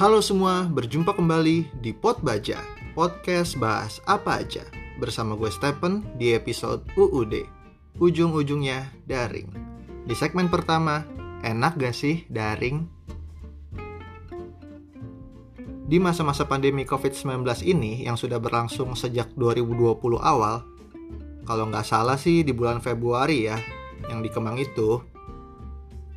Halo 0.00 0.24
semua, 0.24 0.64
berjumpa 0.64 1.12
kembali 1.12 1.76
di 1.84 1.92
Pot 1.92 2.24
Baja, 2.24 2.56
podcast 2.96 3.52
bahas 3.60 4.00
apa 4.08 4.40
aja. 4.40 4.64
Bersama 4.96 5.36
gue 5.36 5.52
Stephen 5.52 6.08
di 6.16 6.32
episode 6.32 6.88
UUD, 6.96 7.44
ujung-ujungnya 8.00 8.88
daring. 9.04 9.52
Di 10.08 10.16
segmen 10.16 10.48
pertama, 10.48 11.04
enak 11.44 11.76
gak 11.76 11.92
sih 11.92 12.24
daring? 12.32 12.88
Di 15.84 16.00
masa-masa 16.00 16.48
pandemi 16.48 16.88
COVID-19 16.88 17.44
ini 17.68 18.00
yang 18.00 18.16
sudah 18.16 18.40
berlangsung 18.40 18.96
sejak 18.96 19.36
2020 19.36 20.00
awal, 20.16 20.64
kalau 21.44 21.68
nggak 21.68 21.84
salah 21.84 22.16
sih 22.16 22.40
di 22.40 22.56
bulan 22.56 22.80
Februari 22.80 23.52
ya, 23.52 23.60
yang 24.08 24.24
di 24.24 24.32
Kemang 24.32 24.56
itu, 24.56 24.96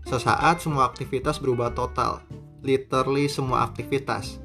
sesaat 0.08 0.64
semua 0.64 0.88
aktivitas 0.88 1.36
berubah 1.44 1.76
total 1.76 2.24
literally 2.64 3.28
semua 3.28 3.68
aktivitas. 3.68 4.40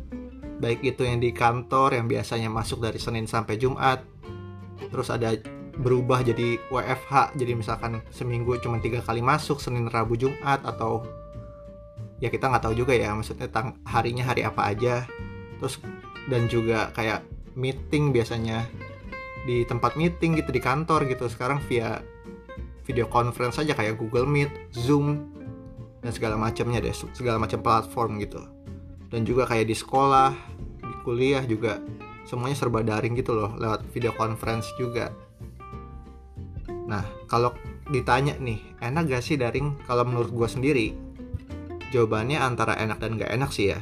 Baik 0.59 0.83
itu 0.83 1.07
yang 1.07 1.23
di 1.23 1.31
kantor 1.31 1.95
yang 1.95 2.11
biasanya 2.11 2.51
masuk 2.51 2.83
dari 2.83 2.99
Senin 2.99 3.31
sampai 3.31 3.57
Jumat, 3.57 4.03
terus 4.91 5.09
ada 5.09 5.39
berubah 5.79 6.27
jadi 6.27 6.59
WFH, 6.75 7.39
jadi 7.39 7.55
misalkan 7.55 8.03
seminggu 8.11 8.59
cuma 8.59 8.83
tiga 8.83 8.99
kali 8.99 9.23
masuk 9.23 9.63
Senin, 9.63 9.87
Rabu, 9.87 10.19
Jumat 10.19 10.67
atau 10.67 11.07
ya 12.19 12.27
kita 12.27 12.51
nggak 12.51 12.67
tahu 12.67 12.75
juga 12.75 12.99
ya 12.99 13.15
maksudnya 13.15 13.47
tang 13.47 13.79
harinya 13.87 14.27
hari 14.27 14.43
apa 14.43 14.75
aja. 14.75 15.07
Terus 15.63 15.79
dan 16.27 16.51
juga 16.51 16.91
kayak 16.93 17.23
meeting 17.55 18.11
biasanya 18.11 18.67
di 19.47 19.63
tempat 19.65 19.95
meeting 19.95 20.37
gitu 20.37 20.51
di 20.51 20.61
kantor 20.61 21.07
gitu 21.07 21.31
sekarang 21.31 21.63
via 21.71 22.03
video 22.83 23.07
conference 23.07 23.63
aja 23.63 23.79
kayak 23.79 23.97
Google 24.01 24.27
Meet, 24.27 24.75
Zoom, 24.75 25.38
dan 25.99 26.11
segala 26.15 26.39
macamnya 26.39 26.79
deh 26.79 26.95
segala 26.95 27.39
macam 27.41 27.59
platform 27.63 28.23
gitu. 28.23 28.41
Dan 29.09 29.25
juga 29.25 29.49
kayak 29.49 29.67
di 29.67 29.77
sekolah 29.77 30.31
di 30.79 30.95
kuliah 31.03 31.43
juga 31.43 31.81
semuanya 32.29 32.57
serba 32.61 32.85
daring 32.85 33.17
gitu 33.17 33.33
loh 33.33 33.57
lewat 33.57 33.89
video 33.91 34.13
conference 34.15 34.69
juga. 34.77 35.09
Nah 36.89 37.05
kalau 37.25 37.57
ditanya 37.89 38.37
nih 38.37 38.61
enak 38.85 39.09
gak 39.09 39.25
sih 39.25 39.41
daring? 39.41 39.81
Kalau 39.89 40.05
menurut 40.05 40.31
gue 40.31 40.49
sendiri 40.49 40.87
jawabannya 41.89 42.37
antara 42.37 42.77
enak 42.77 43.01
dan 43.01 43.17
gak 43.17 43.33
enak 43.33 43.51
sih 43.51 43.73
ya. 43.73 43.81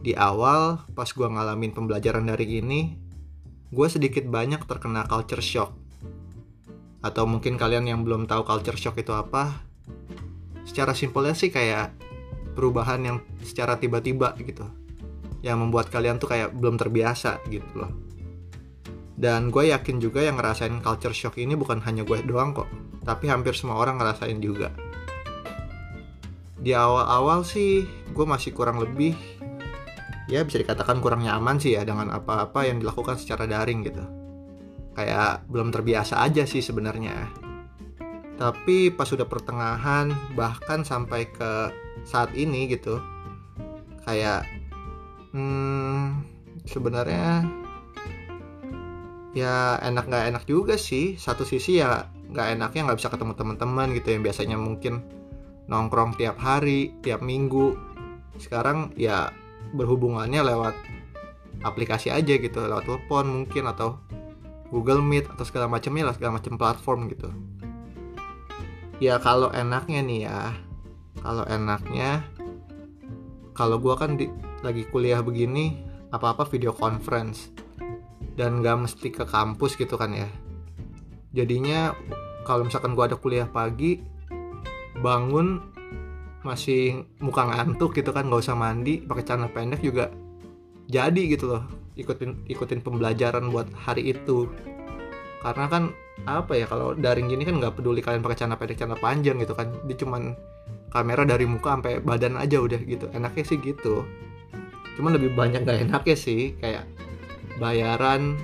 Di 0.00 0.14
awal 0.16 0.80
pas 0.94 1.10
gue 1.10 1.26
ngalamin 1.26 1.74
pembelajaran 1.74 2.24
dari 2.24 2.62
ini 2.62 2.96
gue 3.70 3.86
sedikit 3.90 4.24
banyak 4.30 4.62
terkena 4.64 5.04
culture 5.10 5.42
shock. 5.42 5.74
Atau 7.02 7.26
mungkin 7.26 7.58
kalian 7.58 7.90
yang 7.90 8.00
belum 8.06 8.30
tahu 8.30 8.46
culture 8.46 8.78
shock 8.78 8.96
itu 9.02 9.10
apa 9.10 9.69
secara 10.70 10.94
simpelnya 10.94 11.34
sih 11.34 11.50
kayak 11.50 11.90
perubahan 12.54 13.02
yang 13.02 13.16
secara 13.42 13.74
tiba-tiba 13.74 14.38
gitu. 14.38 14.62
Yang 15.42 15.58
membuat 15.66 15.90
kalian 15.90 16.22
tuh 16.22 16.30
kayak 16.30 16.54
belum 16.54 16.78
terbiasa 16.78 17.42
gitu 17.50 17.66
loh. 17.74 17.90
Dan 19.18 19.50
gue 19.50 19.74
yakin 19.74 19.98
juga 19.98 20.22
yang 20.22 20.38
ngerasain 20.38 20.78
culture 20.78 21.12
shock 21.12 21.42
ini 21.42 21.58
bukan 21.58 21.82
hanya 21.82 22.06
gue 22.06 22.22
doang 22.22 22.54
kok 22.54 22.70
tapi 23.04 23.26
hampir 23.32 23.56
semua 23.56 23.80
orang 23.80 23.98
ngerasain 23.98 24.38
juga. 24.38 24.70
Di 26.60 26.76
awal-awal 26.76 27.42
sih 27.42 27.88
gue 28.12 28.26
masih 28.28 28.52
kurang 28.52 28.78
lebih 28.78 29.16
ya 30.30 30.46
bisa 30.46 30.62
dikatakan 30.62 31.02
kurang 31.02 31.26
nyaman 31.26 31.58
sih 31.58 31.74
ya 31.74 31.82
dengan 31.82 32.12
apa-apa 32.14 32.68
yang 32.68 32.78
dilakukan 32.78 33.18
secara 33.18 33.48
daring 33.48 33.82
gitu. 33.82 34.04
Kayak 34.94 35.48
belum 35.48 35.72
terbiasa 35.72 36.20
aja 36.20 36.44
sih 36.44 36.60
sebenarnya 36.60 37.49
tapi 38.40 38.88
pas 38.88 39.04
sudah 39.04 39.28
pertengahan 39.28 40.16
bahkan 40.32 40.80
sampai 40.80 41.28
ke 41.28 41.68
saat 42.08 42.32
ini 42.32 42.72
gitu 42.72 42.96
kayak 44.08 44.48
hmm, 45.36 46.24
sebenarnya 46.64 47.44
ya 49.36 49.76
enak 49.84 50.08
nggak 50.08 50.26
enak 50.32 50.44
juga 50.48 50.80
sih. 50.80 51.20
Satu 51.20 51.44
sisi 51.44 51.84
ya 51.84 52.08
nggak 52.32 52.56
enaknya 52.56 52.80
nggak 52.88 52.98
bisa 53.04 53.12
ketemu 53.12 53.36
teman-teman 53.36 53.92
gitu 53.92 54.08
yang 54.16 54.24
biasanya 54.24 54.56
mungkin 54.56 55.04
nongkrong 55.68 56.16
tiap 56.16 56.40
hari 56.40 56.96
tiap 57.04 57.20
minggu. 57.20 57.76
Sekarang 58.40 58.96
ya 58.96 59.36
berhubungannya 59.76 60.40
lewat 60.40 60.74
aplikasi 61.60 62.08
aja 62.08 62.40
gitu 62.40 62.56
lewat 62.56 62.88
telepon 62.88 63.44
mungkin 63.44 63.68
atau 63.68 64.00
Google 64.72 65.04
Meet 65.04 65.28
atau 65.28 65.44
segala 65.44 65.68
macamnya 65.68 66.08
lah 66.08 66.16
segala 66.16 66.40
macam 66.40 66.56
platform 66.56 67.12
gitu 67.12 67.28
ya 69.00 69.16
kalau 69.18 69.48
enaknya 69.50 70.00
nih 70.04 70.20
ya. 70.28 70.54
Kalau 71.20 71.44
enaknya 71.48 72.24
kalau 73.56 73.76
gue 73.76 73.94
kan 73.98 74.16
di, 74.16 74.30
lagi 74.64 74.86
kuliah 74.88 75.20
begini 75.20 75.80
apa-apa 76.12 76.46
video 76.46 76.70
conference. 76.76 77.50
Dan 78.38 78.64
gak 78.64 78.88
mesti 78.88 79.08
ke 79.10 79.24
kampus 79.26 79.74
gitu 79.76 79.98
kan 79.98 80.14
ya. 80.14 80.28
Jadinya 81.34 81.92
kalau 82.46 82.68
misalkan 82.68 82.94
gue 82.94 83.04
ada 83.04 83.18
kuliah 83.18 83.48
pagi 83.48 84.00
bangun 85.00 85.60
masih 86.40 87.04
muka 87.20 87.44
ngantuk 87.44 87.92
gitu 87.92 88.16
kan 88.16 88.24
nggak 88.24 88.40
usah 88.40 88.56
mandi 88.56 89.04
pakai 89.04 89.28
celana 89.28 89.52
pendek 89.52 89.84
juga 89.84 90.08
jadi 90.90 91.22
gitu 91.30 91.54
loh. 91.54 91.64
Ikutin 91.94 92.48
ikutin 92.50 92.80
pembelajaran 92.82 93.52
buat 93.52 93.70
hari 93.76 94.10
itu. 94.10 94.50
Karena 95.44 95.70
kan 95.70 95.94
apa 96.28 96.52
ya 96.56 96.66
kalau 96.68 96.92
daring 96.92 97.30
gini 97.30 97.46
kan 97.48 97.56
nggak 97.56 97.80
peduli 97.80 98.04
kalian 98.04 98.20
pakai 98.20 98.36
celana 98.44 98.56
pendek 98.60 98.76
celana 98.80 98.96
panjang 98.98 99.40
gitu 99.40 99.54
kan. 99.56 99.72
Dia 99.88 99.96
cuman 99.96 100.36
kamera 100.90 101.22
dari 101.22 101.46
muka 101.46 101.78
sampai 101.78 102.02
badan 102.02 102.36
aja 102.36 102.58
udah 102.60 102.80
gitu. 102.82 103.06
Enaknya 103.14 103.44
sih 103.46 103.58
gitu. 103.62 104.04
Cuman 104.98 105.16
lebih 105.16 105.32
banyak 105.32 105.64
gak 105.64 105.86
enaknya 105.86 106.16
sih 106.18 106.58
kayak 106.58 106.84
bayaran 107.56 108.36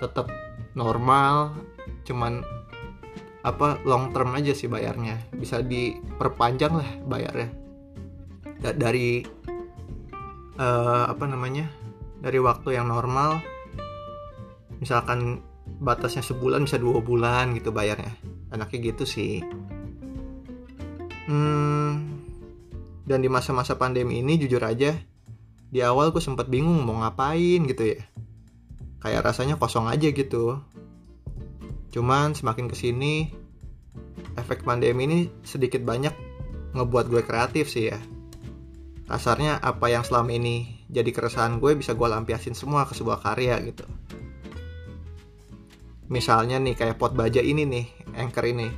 tetap 0.00 0.30
normal 0.72 1.52
cuman 2.06 2.40
apa 3.40 3.80
long 3.84 4.12
term 4.14 4.32
aja 4.36 4.54
sih 4.56 4.70
bayarnya. 4.70 5.20
Bisa 5.34 5.60
diperpanjang 5.60 6.72
lah 6.72 6.88
bayarnya. 7.04 7.50
Dari 8.60 9.24
uh, 10.60 11.04
apa 11.08 11.24
namanya 11.24 11.66
dari 12.20 12.36
waktu 12.36 12.76
yang 12.76 12.92
normal 12.92 13.40
misalkan 14.80 15.44
batasnya 15.78 16.26
sebulan 16.26 16.66
bisa 16.66 16.76
dua 16.76 16.98
bulan 16.98 17.54
gitu 17.54 17.70
bayarnya. 17.70 18.12
Anaknya 18.50 18.92
gitu 18.92 19.04
sih. 19.06 19.44
Hmm, 21.30 22.20
dan 23.06 23.22
di 23.22 23.30
masa-masa 23.30 23.78
pandemi 23.78 24.18
ini 24.18 24.34
jujur 24.34 24.58
aja 24.66 24.98
di 25.70 25.78
awal 25.78 26.10
gue 26.10 26.18
sempat 26.18 26.50
bingung 26.50 26.82
mau 26.82 26.98
ngapain 27.00 27.62
gitu 27.70 27.94
ya. 27.94 28.02
Kayak 28.98 29.30
rasanya 29.30 29.54
kosong 29.54 29.86
aja 29.86 30.10
gitu. 30.10 30.58
Cuman 31.94 32.34
semakin 32.34 32.66
ke 32.66 32.76
sini 32.76 33.30
efek 34.34 34.66
pandemi 34.66 35.06
ini 35.06 35.18
sedikit 35.46 35.80
banyak 35.86 36.12
ngebuat 36.74 37.06
gue 37.08 37.22
kreatif 37.22 37.70
sih 37.70 37.94
ya. 37.94 37.98
Kasarnya 39.06 39.62
apa 39.62 39.90
yang 39.90 40.02
selama 40.02 40.34
ini 40.34 40.86
jadi 40.90 41.10
keresahan 41.14 41.62
gue 41.62 41.78
bisa 41.78 41.94
gue 41.94 42.08
lampiasin 42.10 42.58
semua 42.58 42.82
ke 42.86 42.98
sebuah 42.98 43.22
karya 43.22 43.58
gitu 43.62 43.86
misalnya 46.10 46.58
nih 46.58 46.74
kayak 46.74 46.98
pot 46.98 47.14
baja 47.14 47.38
ini 47.38 47.64
nih 47.64 47.86
anchor 48.18 48.44
ini. 48.44 48.68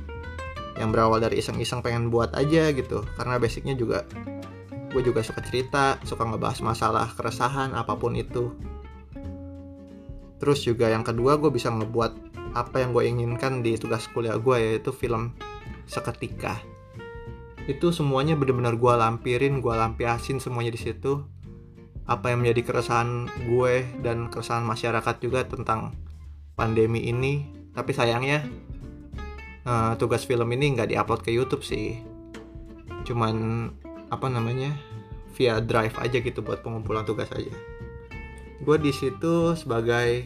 Yang 0.77 0.89
berawal 0.89 1.19
dari 1.21 1.41
iseng-iseng 1.41 1.81
pengen 1.81 2.13
buat 2.13 2.31
aja 2.37 2.69
gitu. 2.71 3.01
Karena 3.17 3.41
basicnya 3.41 3.73
juga 3.73 4.05
gue 4.93 5.01
juga 5.01 5.25
suka 5.25 5.41
cerita 5.41 5.97
suka 6.05 6.21
ngebahas 6.21 6.61
masalah 6.61 7.09
keresahan 7.17 7.73
apa 7.73 7.97
pun 7.97 8.13
itu. 8.13 8.53
Terus 10.37 10.61
juga 10.61 10.93
yang 10.93 11.01
kedua 11.01 11.41
gue 11.41 11.49
bisa 11.49 11.73
ngebuat 11.73 12.33
apa 12.53 12.85
yang 12.85 12.93
gue 12.93 13.03
inginkan 13.09 13.65
di 13.65 13.73
tugas 13.81 14.05
kuliah 14.13 14.37
gue 14.37 14.57
yaitu 14.61 14.93
film 14.93 15.33
seketika. 15.89 16.61
Itu 17.65 17.89
semuanya 17.89 18.37
benar-benar 18.37 18.77
gue 18.77 18.93
lampirin 18.93 19.57
gue 19.57 19.73
lampiasin 19.73 20.37
semuanya 20.37 20.69
di 20.69 20.81
situ. 20.81 21.25
Apa 22.03 22.35
yang 22.35 22.43
menjadi 22.43 22.61
keresahan 22.69 23.31
gue 23.47 23.87
dan 24.03 24.27
keresahan 24.27 24.67
masyarakat 24.67 25.15
juga 25.23 25.47
tentang 25.47 25.95
pandemi 26.53 27.09
ini. 27.09 27.49
Tapi 27.73 27.91
sayangnya 27.91 28.45
uh, 29.65 29.93
tugas 29.97 30.23
film 30.23 30.49
ini 30.53 30.77
nggak 30.77 30.93
diupload 30.93 31.21
ke 31.25 31.31
YouTube 31.33 31.65
sih. 31.65 31.99
Cuman 33.03 33.67
apa 34.13 34.29
namanya 34.29 34.71
via 35.33 35.57
drive 35.57 35.97
aja 35.97 36.21
gitu 36.21 36.45
buat 36.45 36.61
pengumpulan 36.61 37.03
tugas 37.03 37.33
aja. 37.33 37.51
Gue 38.61 38.77
di 38.79 38.93
situ 38.93 39.57
sebagai 39.57 40.23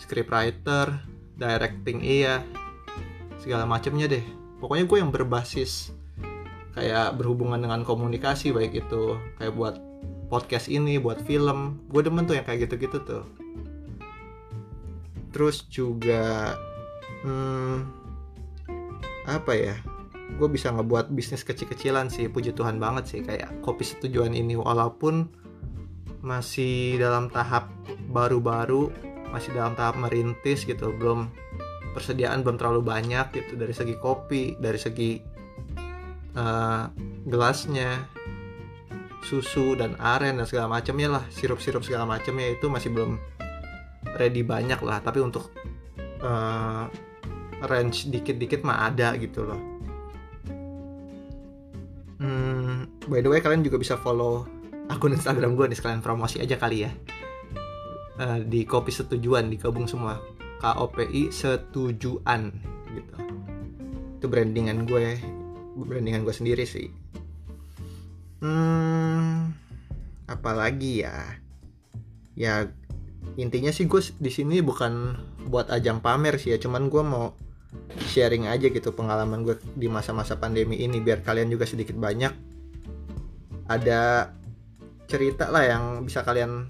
scriptwriter 0.00 1.04
directing 1.36 2.00
iya 2.00 2.42
segala 3.38 3.68
macamnya 3.68 4.08
deh. 4.08 4.24
Pokoknya 4.58 4.84
gue 4.88 4.98
yang 5.00 5.12
berbasis 5.12 5.92
kayak 6.72 7.20
berhubungan 7.20 7.60
dengan 7.60 7.84
komunikasi 7.84 8.56
baik 8.56 8.86
itu 8.86 9.18
kayak 9.36 9.52
buat 9.52 9.76
podcast 10.32 10.72
ini 10.72 10.96
buat 10.96 11.20
film. 11.28 11.84
Gue 11.92 12.00
demen 12.00 12.24
tuh 12.24 12.40
yang 12.40 12.48
kayak 12.48 12.66
gitu-gitu 12.68 13.04
tuh 13.04 13.24
terus 15.30 15.66
juga 15.70 16.54
hmm, 17.22 17.76
apa 19.26 19.52
ya 19.54 19.76
gue 20.30 20.48
bisa 20.48 20.70
ngebuat 20.70 21.10
bisnis 21.10 21.42
kecil-kecilan 21.42 22.06
sih 22.08 22.30
puji 22.30 22.54
Tuhan 22.54 22.78
banget 22.78 23.04
sih. 23.10 23.20
Kayak 23.26 23.50
kopi 23.62 23.82
setujuan 23.82 24.32
ini 24.32 24.54
walaupun 24.54 25.26
masih 26.20 27.00
dalam 27.00 27.32
tahap 27.32 27.72
baru-baru 28.12 28.92
masih 29.30 29.54
dalam 29.54 29.72
tahap 29.78 29.96
merintis 29.96 30.66
gitu 30.66 30.92
belum 30.92 31.30
persediaan 31.96 32.44
belum 32.44 32.58
terlalu 32.60 32.82
banyak 32.84 33.32
gitu 33.32 33.56
dari 33.56 33.72
segi 33.72 33.94
kopi 33.96 34.58
dari 34.58 34.76
segi 34.76 35.16
uh, 36.36 36.84
gelasnya 37.24 38.04
susu 39.24 39.78
dan 39.78 39.94
aren 40.00 40.40
dan 40.42 40.46
segala 40.48 40.80
macamnya 40.80 41.20
lah 41.20 41.24
sirup-sirup 41.30 41.86
segala 41.86 42.04
macamnya 42.08 42.52
itu 42.52 42.66
masih 42.66 42.90
belum 42.92 43.16
ready 44.20 44.44
banyak 44.44 44.76
lah 44.84 45.00
tapi 45.00 45.24
untuk 45.24 45.48
uh, 46.20 46.84
range 47.64 48.12
dikit-dikit 48.12 48.60
mah 48.60 48.92
ada 48.92 49.16
gitu 49.16 49.48
loh. 49.48 49.60
Hmm, 52.20 52.84
by 53.08 53.24
the 53.24 53.32
way 53.32 53.40
kalian 53.40 53.64
juga 53.64 53.80
bisa 53.80 53.96
follow 53.96 54.44
akun 54.92 55.16
Instagram 55.16 55.56
gue 55.56 55.72
nih 55.72 55.78
sekalian 55.80 56.04
promosi 56.04 56.36
aja 56.36 56.60
kali 56.60 56.84
ya. 56.84 56.92
Uh, 58.20 58.44
di 58.44 58.68
kopi 58.68 58.92
setujuan 58.92 59.48
digabung 59.48 59.88
semua. 59.88 60.20
KOPI 60.60 61.32
setujuan 61.32 62.52
gitu. 62.92 63.14
Itu 64.20 64.28
brandingan 64.28 64.84
gue 64.84 65.16
brandingan 65.80 66.28
gue 66.28 66.34
sendiri 66.36 66.68
sih. 66.68 66.92
Hmm 68.44 69.56
apalagi 70.30 71.02
ya? 71.02 71.18
Ya 72.38 72.70
intinya 73.36 73.70
sih 73.70 73.86
gue 73.86 74.00
di 74.18 74.30
sini 74.32 74.60
bukan 74.60 75.16
buat 75.48 75.72
ajang 75.72 76.04
pamer 76.04 76.36
sih 76.36 76.52
ya 76.52 76.58
cuman 76.60 76.88
gue 76.92 77.02
mau 77.04 77.32
sharing 78.10 78.50
aja 78.50 78.66
gitu 78.68 78.90
pengalaman 78.92 79.46
gue 79.46 79.56
di 79.78 79.86
masa-masa 79.86 80.36
pandemi 80.36 80.82
ini 80.82 80.98
biar 80.98 81.22
kalian 81.22 81.48
juga 81.52 81.64
sedikit 81.64 81.94
banyak 81.94 82.32
ada 83.70 84.34
cerita 85.06 85.50
lah 85.50 85.66
yang 85.66 85.84
bisa 86.02 86.26
kalian 86.26 86.66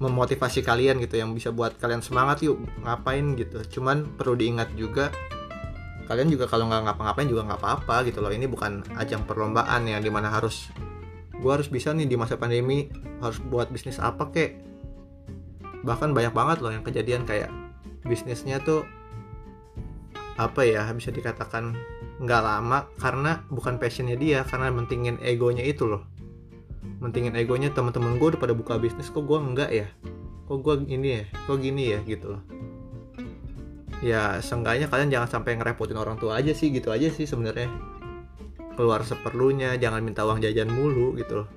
memotivasi 0.00 0.64
kalian 0.64 0.96
gitu 1.04 1.20
yang 1.20 1.36
bisa 1.36 1.52
buat 1.52 1.76
kalian 1.76 2.00
semangat 2.00 2.40
yuk 2.40 2.56
ngapain? 2.82 3.36
gitu. 3.36 3.60
Cuman 3.78 4.16
perlu 4.16 4.34
diingat 4.34 4.72
juga 4.74 5.12
kalian 6.08 6.26
juga 6.26 6.50
kalau 6.50 6.66
nggak 6.66 6.90
ngapa-ngapain 6.90 7.28
juga 7.30 7.46
nggak 7.46 7.60
apa-apa 7.60 7.96
gitu 8.08 8.18
loh. 8.24 8.32
Ini 8.32 8.48
bukan 8.48 8.82
ajang 8.96 9.28
perlombaan 9.28 9.86
ya 9.86 10.00
di 10.00 10.08
mana 10.08 10.32
harus 10.32 10.72
gue 11.36 11.52
harus 11.52 11.68
bisa 11.68 11.92
nih 11.92 12.08
di 12.08 12.16
masa 12.16 12.40
pandemi 12.40 12.88
harus 13.20 13.38
buat 13.40 13.68
bisnis 13.68 14.00
apa 14.00 14.28
kek 14.32 14.69
bahkan 15.82 16.12
banyak 16.12 16.32
banget 16.32 16.58
loh 16.60 16.72
yang 16.72 16.84
kejadian 16.84 17.24
kayak 17.24 17.48
bisnisnya 18.04 18.60
tuh 18.60 18.84
apa 20.40 20.64
ya 20.64 20.88
bisa 20.96 21.12
dikatakan 21.12 21.76
nggak 22.20 22.42
lama 22.44 22.88
karena 22.96 23.44
bukan 23.52 23.76
passionnya 23.76 24.16
dia 24.16 24.44
karena 24.44 24.72
mentingin 24.72 25.20
egonya 25.20 25.64
itu 25.64 25.88
loh. 25.88 26.04
Mentingin 27.00 27.36
egonya 27.36 27.72
teman-teman 27.72 28.20
gue 28.20 28.36
udah 28.36 28.40
pada 28.40 28.52
buka 28.56 28.76
bisnis 28.76 29.08
kok 29.08 29.24
gue 29.24 29.36
enggak 29.40 29.70
ya? 29.72 29.88
Kok 30.48 30.58
gue 30.60 30.74
ini 30.88 31.08
ya? 31.20 31.24
Kok 31.48 31.56
gini 31.60 31.82
ya? 31.96 32.00
Gitu 32.04 32.36
loh. 32.36 32.42
Ya 34.00 34.40
seenggaknya 34.40 34.88
kalian 34.88 35.12
jangan 35.12 35.28
sampai 35.40 35.60
ngerepotin 35.60 35.96
orang 35.96 36.16
tua 36.16 36.40
aja 36.40 36.52
sih 36.56 36.72
gitu 36.72 36.88
aja 36.92 37.08
sih 37.12 37.28
sebenarnya. 37.28 37.68
Keluar 38.76 39.04
seperlunya 39.04 39.76
jangan 39.76 40.00
minta 40.00 40.24
uang 40.24 40.40
jajan 40.40 40.72
mulu 40.72 41.16
gitu 41.20 41.44
loh 41.44 41.48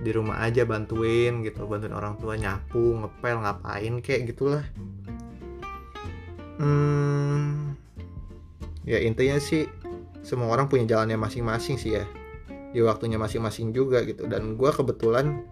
di 0.00 0.10
rumah 0.16 0.40
aja 0.40 0.64
bantuin 0.64 1.44
gitu 1.44 1.68
bantuin 1.68 1.92
orang 1.92 2.16
tua 2.16 2.34
nyapu 2.36 2.96
ngepel 3.00 3.36
ngapain 3.44 3.94
kayak 4.00 4.32
gitulah. 4.32 4.64
Hmm 6.60 7.76
ya 8.88 8.98
intinya 9.00 9.38
sih 9.38 9.68
semua 10.20 10.52
orang 10.52 10.68
punya 10.68 10.84
jalannya 10.96 11.16
masing-masing 11.16 11.76
sih 11.80 11.96
ya. 11.96 12.04
Di 12.70 12.80
waktunya 12.84 13.18
masing-masing 13.18 13.74
juga 13.74 14.04
gitu. 14.06 14.28
Dan 14.28 14.54
gue 14.54 14.70
kebetulan 14.70 15.42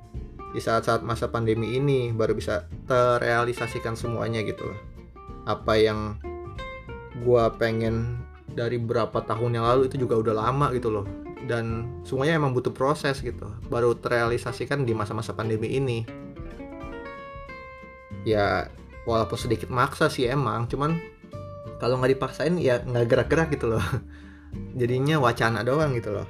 di 0.53 0.61
saat-saat 0.61 1.05
masa 1.05 1.29
pandemi 1.29 1.77
ini 1.77 2.13
baru 2.15 2.33
bisa 2.37 2.69
terrealisasikan 2.89 3.97
semuanya 3.97 4.45
gitu 4.45 4.71
loh. 4.71 4.81
Apa 5.49 5.77
yang 5.81 6.21
gue 7.25 7.45
pengen 7.59 8.28
dari 8.53 8.81
berapa 8.81 9.15
tahun 9.25 9.61
yang 9.61 9.67
lalu 9.67 9.91
itu 9.91 10.01
juga 10.01 10.19
udah 10.21 10.35
lama 10.35 10.73
gitu 10.73 10.89
loh. 10.93 11.07
Dan 11.45 11.87
semuanya 12.03 12.41
emang 12.41 12.53
butuh 12.53 12.75
proses 12.75 13.21
gitu. 13.21 13.49
Baru 13.69 13.97
terrealisasikan 13.97 14.83
di 14.85 14.93
masa-masa 14.93 15.33
pandemi 15.33 15.77
ini. 15.77 16.05
Ya 18.27 18.69
walaupun 19.09 19.39
sedikit 19.41 19.73
maksa 19.73 20.13
sih 20.13 20.29
emang 20.29 20.69
cuman 20.69 21.01
kalau 21.81 21.97
nggak 22.03 22.19
dipaksain 22.19 22.59
ya 22.61 22.83
nggak 22.83 23.07
gerak-gerak 23.09 23.49
gitu 23.55 23.77
loh. 23.77 23.85
Jadinya 24.81 25.21
wacana 25.23 25.63
doang 25.63 25.95
gitu 25.95 26.13
loh. 26.13 26.29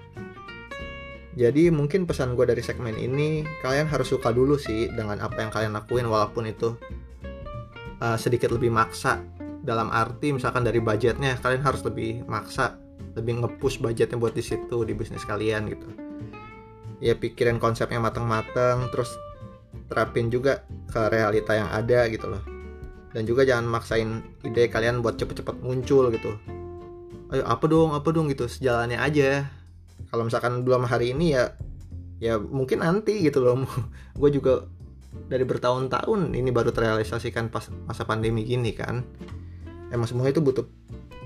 Jadi 1.39 1.71
mungkin 1.71 2.03
pesan 2.03 2.35
gue 2.35 2.51
dari 2.51 2.59
segmen 2.67 2.99
ini 2.99 3.47
kalian 3.63 3.87
harus 3.87 4.11
suka 4.11 4.35
dulu 4.35 4.59
sih 4.59 4.91
dengan 4.91 5.23
apa 5.23 5.39
yang 5.39 5.55
kalian 5.55 5.71
lakuin 5.71 6.11
walaupun 6.11 6.51
itu 6.51 6.75
uh, 8.03 8.19
sedikit 8.19 8.51
lebih 8.51 8.75
maksa 8.75 9.23
dalam 9.69 9.93
arti 9.93 10.33
misalkan 10.33 10.65
dari 10.65 10.81
budgetnya 10.81 11.37
kalian 11.45 11.61
harus 11.61 11.85
lebih 11.85 12.25
maksa 12.25 12.81
lebih 13.13 13.45
ngepush 13.45 13.85
budgetnya 13.85 14.17
buat 14.17 14.33
di 14.33 14.41
situ 14.41 14.81
di 14.89 14.97
bisnis 14.97 15.29
kalian 15.29 15.69
gitu. 15.69 15.85
Ya 17.05 17.13
pikirin 17.13 17.61
konsepnya 17.61 18.01
mateng-mateng 18.01 18.89
terus 18.89 19.13
terapin 19.93 20.33
juga 20.33 20.65
ke 20.89 21.13
realita 21.13 21.53
yang 21.53 21.69
ada 21.69 22.09
gitu 22.09 22.33
loh. 22.33 22.41
Dan 23.13 23.29
juga 23.29 23.45
jangan 23.45 23.69
maksain 23.69 24.25
ide 24.41 24.73
kalian 24.73 25.05
buat 25.05 25.21
cepet-cepet 25.21 25.61
muncul 25.61 26.09
gitu. 26.17 26.33
Ayo 27.29 27.45
apa 27.45 27.69
dong 27.69 27.93
apa 27.93 28.09
dong? 28.09 28.33
gitu 28.33 28.49
sejalannya 28.49 28.97
aja. 28.97 29.45
Kalau 30.09 30.25
misalkan 30.25 30.65
belum 30.65 30.89
hari 30.89 31.13
ini 31.13 31.37
ya 31.37 31.53
ya 32.19 32.41
mungkin 32.41 32.81
nanti 32.81 33.21
gitu 33.21 33.45
loh. 33.45 33.69
Gue 34.21 34.33
juga 34.33 34.65
dari 35.29 35.45
bertahun-tahun 35.45 36.33
ini 36.33 36.51
baru 36.51 36.73
terrealisasikan 36.73 37.53
pas 37.53 37.69
masa 37.85 38.05
pandemi 38.09 38.45
gini 38.45 38.73
kan 38.73 39.05
emang 39.93 40.09
semua 40.09 40.29
itu 40.29 40.41
butuh 40.41 40.65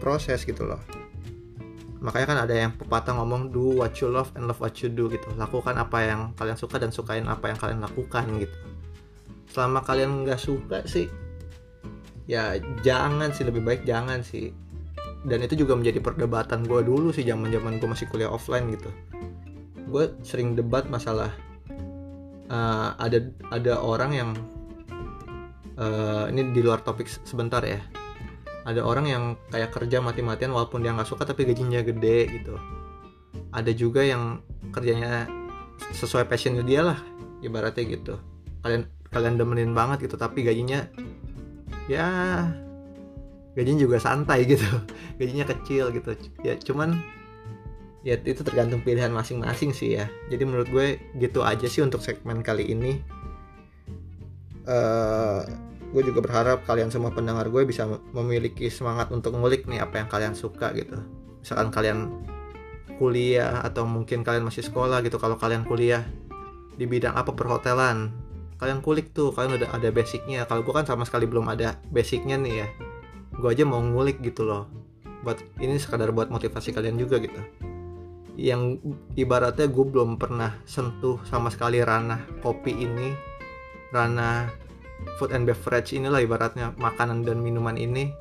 proses 0.02 0.42
gitu 0.42 0.66
loh. 0.66 0.82
Makanya 2.02 2.26
kan 2.26 2.38
ada 2.42 2.54
yang 2.54 2.74
pepatah 2.74 3.14
ngomong 3.14 3.54
do 3.54 3.78
what 3.78 3.94
you 4.02 4.10
love 4.10 4.34
and 4.34 4.50
love 4.50 4.58
what 4.58 4.74
you 4.82 4.90
do 4.90 5.06
gitu. 5.06 5.30
Lakukan 5.38 5.78
apa 5.78 6.02
yang 6.02 6.20
kalian 6.34 6.58
suka 6.58 6.82
dan 6.82 6.90
sukain 6.90 7.30
apa 7.30 7.54
yang 7.54 7.58
kalian 7.62 7.78
lakukan 7.78 8.26
gitu. 8.42 8.56
Selama 9.54 9.86
kalian 9.86 10.26
nggak 10.26 10.40
suka 10.42 10.82
sih 10.82 11.06
ya 12.26 12.58
jangan 12.82 13.30
sih 13.30 13.46
lebih 13.46 13.62
baik 13.62 13.86
jangan 13.86 14.26
sih. 14.26 14.50
Dan 15.22 15.46
itu 15.46 15.54
juga 15.54 15.78
menjadi 15.78 16.02
perdebatan 16.02 16.66
gue 16.66 16.82
dulu 16.82 17.14
sih 17.14 17.22
zaman 17.22 17.54
zaman 17.54 17.78
gue 17.78 17.86
masih 17.86 18.10
kuliah 18.10 18.34
offline 18.34 18.66
gitu. 18.74 18.90
Gue 19.86 20.10
sering 20.26 20.58
debat 20.58 20.90
masalah 20.90 21.31
uh, 22.50 22.98
ada 22.98 23.31
ada 23.54 23.78
orang 23.78 24.10
yang 24.10 24.31
uh, 25.78 26.26
ini 26.26 26.50
di 26.50 26.60
luar 26.66 26.82
topik 26.82 27.06
sebentar 27.06 27.62
ya 27.62 27.78
ada 28.62 28.81
orang 28.86 29.06
yang 29.10 29.24
kayak 29.50 29.74
kerja 29.74 29.98
mati-matian 29.98 30.54
walaupun 30.54 30.86
dia 30.86 30.94
nggak 30.94 31.08
suka 31.08 31.26
tapi 31.26 31.46
gajinya 31.46 31.82
gede 31.82 32.31
gitu. 32.40 32.54
Ada 33.50 33.74
juga 33.74 34.06
yang 34.06 34.40
kerjanya 34.70 35.26
sesuai 35.92 36.31
passionnya 36.31 36.62
dia 36.62 36.86
lah 36.86 36.98
ibaratnya 37.42 37.84
gitu. 37.86 38.14
Kalian 38.62 38.86
kalian 39.10 39.34
demenin 39.36 39.74
banget 39.74 40.08
gitu 40.08 40.16
tapi 40.16 40.46
gajinya 40.46 40.88
ya 41.90 42.06
gajinya 43.58 43.81
juga 43.82 43.98
santai 43.98 44.46
gitu. 44.52 44.66
Gajinya 45.19 45.44
kecil 45.50 45.90
gitu. 45.90 46.14
Ya 46.46 46.54
cuman 46.54 47.02
ya 48.06 48.19
itu 48.19 48.42
tergantung 48.46 48.82
pilihan 48.86 49.10
masing-masing 49.10 49.74
sih 49.74 49.98
ya. 49.98 50.06
Jadi 50.31 50.42
menurut 50.46 50.70
gue 50.70 51.02
gitu 51.19 51.42
aja 51.42 51.66
sih 51.66 51.82
untuk 51.82 51.98
segmen 51.98 52.46
kali 52.46 52.70
ini. 52.70 53.02
Uh, 54.62 55.42
gue 55.93 56.03
juga 56.08 56.25
berharap 56.25 56.65
kalian 56.65 56.89
semua 56.89 57.13
pendengar 57.13 57.44
gue 57.53 57.63
bisa 57.69 57.84
memiliki 58.17 58.72
semangat 58.72 59.13
untuk 59.13 59.37
ngulik 59.37 59.69
nih 59.69 59.84
apa 59.84 60.01
yang 60.01 60.08
kalian 60.08 60.32
suka 60.32 60.72
gitu. 60.72 60.96
Misalkan 61.44 61.69
kalian 61.69 61.99
kuliah 62.96 63.61
atau 63.61 63.84
mungkin 63.84 64.25
kalian 64.25 64.49
masih 64.49 64.65
sekolah 64.65 65.05
gitu 65.05 65.20
kalau 65.20 65.37
kalian 65.37 65.69
kuliah 65.69 66.08
di 66.81 66.89
bidang 66.89 67.13
apa 67.13 67.37
perhotelan 67.37 68.08
kalian 68.56 68.81
kulik 68.81 69.13
tuh 69.13 69.34
kalian 69.37 69.61
udah 69.61 69.69
ada 69.77 69.93
basicnya. 69.93 70.49
Kalau 70.49 70.65
gue 70.65 70.72
kan 70.72 70.89
sama 70.89 71.05
sekali 71.05 71.29
belum 71.29 71.44
ada 71.53 71.77
basicnya 71.93 72.41
nih 72.41 72.55
ya 72.65 72.69
gue 73.37 73.49
aja 73.49 73.65
mau 73.69 73.84
ngulik 73.84 74.25
gitu 74.25 74.49
loh. 74.49 74.70
Buat 75.22 75.44
ini 75.61 75.77
sekadar 75.77 76.11
buat 76.11 76.32
motivasi 76.32 76.72
kalian 76.72 76.96
juga 76.96 77.20
gitu. 77.20 77.39
Yang 78.32 78.81
ibaratnya 79.13 79.69
gue 79.69 79.84
belum 79.84 80.17
pernah 80.17 80.56
sentuh 80.65 81.20
sama 81.29 81.53
sekali 81.53 81.84
ranah 81.84 82.25
kopi 82.41 82.72
ini 82.72 83.13
ranah 83.93 84.61
food 85.18 85.34
and 85.34 85.44
beverage 85.44 85.94
inilah 85.94 86.22
ibaratnya 86.22 86.74
makanan 86.76 87.22
dan 87.26 87.40
minuman 87.40 87.78
ini. 87.78 88.12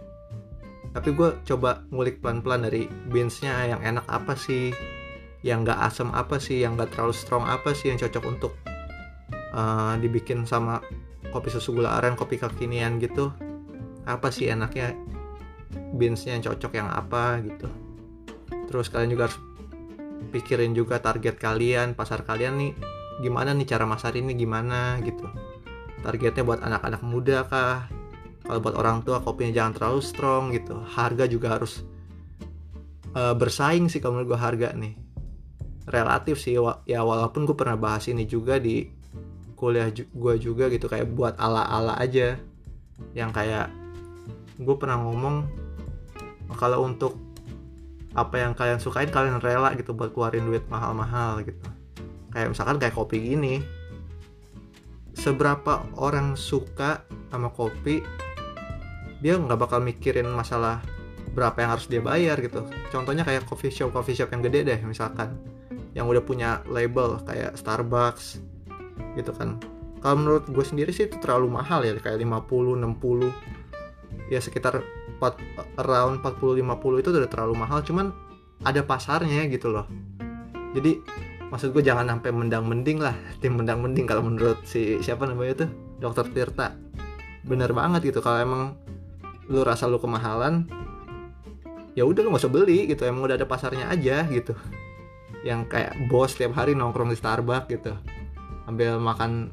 Tapi 0.91 1.15
gue 1.15 1.39
coba 1.47 1.87
ngulik 1.89 2.19
pelan-pelan 2.19 2.67
dari 2.67 2.85
beansnya 3.07 3.63
yang 3.63 3.81
enak 3.81 4.03
apa 4.11 4.35
sih 4.35 4.75
yang 5.41 5.63
gak 5.63 5.79
asam 5.79 6.11
apa 6.11 6.37
sih 6.37 6.61
yang 6.61 6.75
gak 6.75 6.91
terlalu 6.93 7.15
strong 7.15 7.47
apa 7.47 7.71
sih 7.71 7.89
yang 7.89 7.97
cocok 7.97 8.23
untuk 8.27 8.53
uh, 9.55 9.95
dibikin 9.97 10.43
sama 10.43 10.83
kopi 11.31 11.47
susu 11.47 11.71
gula 11.71 11.95
aren 11.95 12.19
kopi 12.19 12.35
kekinian 12.35 12.99
gitu. 12.99 13.31
Apa 14.03 14.29
sih 14.29 14.51
enaknya 14.51 14.91
beansnya 15.95 16.35
yang 16.35 16.43
cocok 16.51 16.71
yang 16.75 16.91
apa 16.91 17.39
gitu. 17.39 17.71
Terus 18.67 18.91
kalian 18.91 19.15
juga 19.15 19.31
harus 19.31 19.39
pikirin 20.29 20.77
juga 20.77 21.01
target 21.01 21.41
kalian 21.41 21.97
pasar 21.97 22.21
kalian 22.21 22.61
nih 22.61 22.71
gimana 23.25 23.51
nih 23.57 23.65
cara 23.65 23.89
masarin 23.89 24.29
ini 24.29 24.37
gimana 24.37 25.01
gitu 25.01 25.25
targetnya 26.01 26.43
buat 26.43 26.59
anak-anak 26.61 27.01
muda 27.05 27.45
kah? 27.45 27.85
Kalau 28.41 28.59
buat 28.59 28.75
orang 28.75 29.05
tua 29.05 29.21
kopinya 29.21 29.53
jangan 29.63 29.73
terlalu 29.77 30.01
strong 30.01 30.43
gitu. 30.51 30.75
Harga 30.81 31.29
juga 31.29 31.55
harus 31.55 31.85
uh, 33.13 33.37
bersaing 33.37 33.87
sih 33.87 34.01
kalau 34.01 34.19
menurut 34.19 34.35
gue 34.35 34.39
harga 34.41 34.69
nih. 34.73 34.93
Relatif 35.87 36.41
sih 36.41 36.57
ya 36.85 37.01
walaupun 37.05 37.45
gue 37.45 37.55
pernah 37.57 37.77
bahas 37.77 38.09
ini 38.09 38.25
juga 38.25 38.57
di 38.57 38.89
kuliah 39.55 39.93
gue 39.93 40.33
juga 40.41 40.67
gitu 40.73 40.89
kayak 40.89 41.13
buat 41.13 41.37
ala-ala 41.37 41.95
aja. 42.01 42.37
Yang 43.13 43.31
kayak 43.31 43.67
gue 44.61 44.75
pernah 44.77 44.97
ngomong 45.01 45.45
kalau 46.57 46.83
untuk 46.83 47.17
apa 48.11 48.43
yang 48.43 48.51
kalian 48.51 48.75
sukain 48.83 49.07
kalian 49.07 49.39
rela 49.39 49.71
gitu 49.79 49.95
buat 49.95 50.11
keluarin 50.11 50.43
duit 50.43 50.65
mahal-mahal 50.67 51.45
gitu. 51.45 51.61
Kayak 52.33 52.57
misalkan 52.57 52.77
kayak 52.81 52.95
kopi 52.97 53.21
gini 53.21 53.80
seberapa 55.21 55.85
orang 56.01 56.33
suka 56.33 57.05
sama 57.29 57.53
kopi 57.53 58.01
dia 59.21 59.37
nggak 59.37 59.69
bakal 59.69 59.77
mikirin 59.77 60.25
masalah 60.33 60.81
berapa 61.37 61.53
yang 61.61 61.69
harus 61.77 61.85
dia 61.85 62.01
bayar 62.01 62.41
gitu. 62.41 62.65
Contohnya 62.89 63.21
kayak 63.21 63.45
coffee 63.45 63.69
shop 63.69 63.93
coffee 63.93 64.17
shop 64.17 64.33
yang 64.33 64.41
gede 64.41 64.65
deh 64.65 64.79
misalkan. 64.81 65.37
Yang 65.93 66.17
udah 66.17 66.23
punya 66.25 66.49
label 66.65 67.21
kayak 67.23 67.53
Starbucks 67.53 68.41
gitu 69.13 69.29
kan. 69.37 69.61
Kalau 70.01 70.17
menurut 70.17 70.49
gue 70.49 70.65
sendiri 70.65 70.89
sih 70.89 71.05
itu 71.05 71.21
terlalu 71.21 71.53
mahal 71.53 71.85
ya 71.85 71.93
kayak 72.01 72.17
50 72.17 72.81
60 72.81 74.33
ya 74.33 74.41
sekitar 74.41 74.81
4, 75.21 75.77
around 75.85 76.25
40 76.25 76.65
50 76.65 77.01
itu 77.05 77.09
udah 77.13 77.29
terlalu 77.29 77.53
mahal. 77.61 77.85
Cuman 77.85 78.09
ada 78.65 78.81
pasarnya 78.81 79.45
gitu 79.53 79.69
loh. 79.69 79.85
Jadi 80.73 80.97
maksud 81.51 81.75
gue 81.75 81.83
jangan 81.83 82.07
sampai 82.07 82.31
mendang 82.31 82.63
mending 82.63 83.03
lah 83.03 83.13
tim 83.43 83.59
mendang 83.59 83.83
mending 83.83 84.07
kalau 84.07 84.23
menurut 84.23 84.63
si 84.63 85.03
siapa 85.03 85.27
namanya 85.27 85.67
tuh? 85.67 85.69
Dokter 85.99 86.25
Tirta. 86.31 86.73
Bener 87.43 87.75
banget 87.75 88.09
gitu 88.09 88.23
kalau 88.23 88.39
emang 88.39 88.63
lu 89.51 89.61
rasa 89.67 89.85
lu 89.85 89.99
kemahalan 89.99 90.63
ya 91.91 92.07
udah 92.07 92.23
lu 92.23 92.31
gak 92.31 92.47
usah 92.47 92.53
beli 92.53 92.87
gitu 92.87 93.03
emang 93.03 93.27
udah 93.27 93.35
ada 93.35 93.43
pasarnya 93.43 93.91
aja 93.91 94.23
gitu. 94.31 94.55
Yang 95.43 95.67
kayak 95.67 95.93
bos 96.07 96.33
tiap 96.39 96.55
hari 96.55 96.71
nongkrong 96.71 97.11
di 97.11 97.19
Starbucks 97.19 97.67
gitu 97.67 97.93
ambil 98.71 99.03
makan 99.03 99.51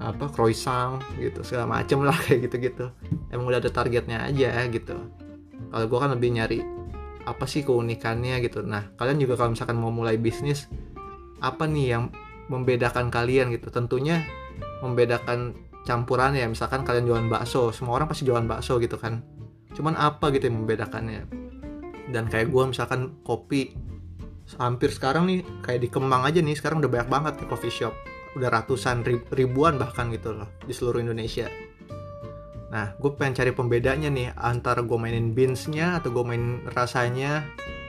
apa 0.00 0.32
croissant 0.32 0.98
gitu 1.20 1.44
segala 1.46 1.78
macem 1.78 2.02
lah 2.02 2.18
kayak 2.26 2.50
gitu-gitu. 2.50 2.90
Emang 3.30 3.46
udah 3.46 3.62
ada 3.62 3.70
targetnya 3.70 4.26
aja 4.26 4.66
gitu. 4.66 4.98
Kalau 5.70 5.86
gue 5.86 5.98
kan 6.02 6.10
lebih 6.10 6.34
nyari 6.34 6.79
apa 7.30 7.46
sih 7.46 7.62
keunikannya 7.62 8.42
gitu. 8.42 8.66
Nah 8.66 8.90
kalian 8.98 9.22
juga 9.22 9.38
kalau 9.38 9.54
misalkan 9.54 9.78
mau 9.78 9.94
mulai 9.94 10.18
bisnis 10.18 10.66
apa 11.38 11.70
nih 11.70 11.86
yang 11.94 12.04
membedakan 12.50 13.08
kalian 13.08 13.54
gitu? 13.54 13.70
Tentunya 13.70 14.26
membedakan 14.82 15.54
campuran 15.86 16.34
ya 16.34 16.50
misalkan 16.50 16.82
kalian 16.82 17.06
jualan 17.06 17.28
bakso 17.30 17.70
semua 17.70 18.02
orang 18.02 18.10
pasti 18.10 18.26
jualan 18.26 18.50
bakso 18.50 18.82
gitu 18.82 18.98
kan. 18.98 19.22
Cuman 19.70 19.94
apa 19.94 20.34
gitu 20.34 20.50
yang 20.50 20.66
membedakannya? 20.66 21.30
Dan 22.10 22.26
kayak 22.26 22.50
gue 22.50 22.64
misalkan 22.74 23.22
kopi 23.22 23.78
hampir 24.58 24.90
sekarang 24.90 25.30
nih 25.30 25.46
kayak 25.62 25.86
di 25.86 25.88
Kemang 25.88 26.26
aja 26.26 26.42
nih 26.42 26.58
sekarang 26.58 26.82
udah 26.82 26.90
banyak 26.90 27.08
banget 27.08 27.34
di 27.38 27.44
coffee 27.46 27.70
shop. 27.70 27.94
Udah 28.34 28.50
ratusan 28.50 29.06
ribuan 29.30 29.78
bahkan 29.78 30.10
gitu 30.10 30.34
loh 30.34 30.50
di 30.66 30.74
seluruh 30.74 31.02
Indonesia 31.02 31.69
nah 32.70 32.94
gue 32.96 33.10
pengen 33.18 33.34
cari 33.34 33.50
pembedanya 33.50 34.06
nih 34.08 34.30
antara 34.38 34.86
gue 34.86 34.94
mainin 34.94 35.34
beansnya 35.34 35.98
atau 35.98 36.14
gue 36.14 36.22
main 36.22 36.62
rasanya 36.70 37.42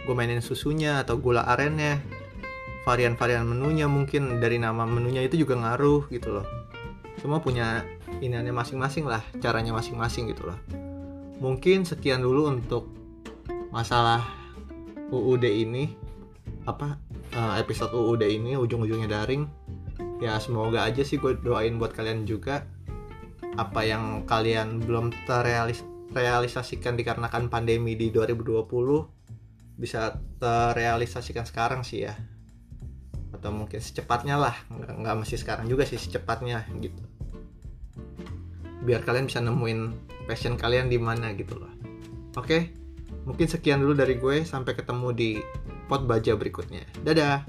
gue 0.05 0.15
mainin 0.17 0.41
susunya 0.41 1.01
atau 1.01 1.17
gula 1.21 1.45
arennya. 1.45 2.01
Varian-varian 2.81 3.45
menunya 3.45 3.85
mungkin 3.85 4.41
dari 4.41 4.57
nama 4.57 4.89
menunya 4.89 5.21
itu 5.21 5.45
juga 5.45 5.53
ngaruh 5.53 6.09
gitu 6.09 6.33
loh. 6.33 6.45
Semua 7.21 7.37
punya 7.37 7.85
iniannya 8.25 8.49
masing-masing 8.49 9.05
lah 9.05 9.21
caranya 9.37 9.77
masing-masing 9.77 10.33
gitu 10.33 10.49
loh. 10.49 10.57
Mungkin 11.37 11.85
sekian 11.85 12.25
dulu 12.25 12.49
untuk 12.49 12.89
masalah 13.69 14.25
UUD 15.13 15.45
ini 15.45 15.93
apa 16.65 16.97
eh, 17.33 17.53
episode 17.61 17.93
UUD 17.93 18.25
ini 18.25 18.57
ujung-ujungnya 18.57 19.09
daring. 19.09 19.45
Ya 20.17 20.41
semoga 20.41 20.85
aja 20.85 21.05
sih 21.05 21.21
gue 21.21 21.37
doain 21.37 21.77
buat 21.77 21.93
kalian 21.93 22.25
juga 22.25 22.65
apa 23.59 23.83
yang 23.83 24.23
kalian 24.23 24.79
belum 24.83 25.11
terrealisasikan 25.27 26.95
dikarenakan 26.95 27.51
pandemi 27.51 27.99
di 27.99 28.11
2020 28.11 28.67
bisa 29.75 30.15
terrealisasikan 30.39 31.43
sekarang 31.43 31.81
sih 31.83 32.07
ya. 32.07 32.15
Atau 33.31 33.51
mungkin 33.51 33.81
secepatnya 33.81 34.37
lah 34.37 34.55
nggak, 34.69 34.95
nggak 35.01 35.15
mesti 35.25 35.35
sekarang 35.39 35.65
juga 35.67 35.83
sih 35.83 35.99
secepatnya 35.99 36.67
gitu. 36.79 37.03
Biar 38.81 39.03
kalian 39.03 39.27
bisa 39.27 39.43
nemuin 39.43 39.79
passion 40.29 40.55
kalian 40.55 40.87
di 40.87 41.01
mana 41.01 41.33
gitu 41.35 41.57
loh. 41.59 41.71
Oke 42.37 42.81
mungkin 43.21 43.45
sekian 43.45 43.81
dulu 43.81 43.93
dari 43.93 44.17
gue 44.17 44.41
sampai 44.41 44.73
ketemu 44.73 45.07
di 45.13 45.29
pot 45.85 46.05
baja 46.07 46.33
berikutnya. 46.33 46.85
Dadah 47.05 47.45